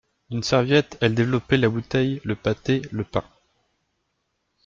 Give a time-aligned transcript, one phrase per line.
[0.31, 3.23] D'une serviette elle développait la bouteille, le pâté, le pain.